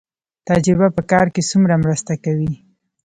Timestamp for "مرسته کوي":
1.83-2.53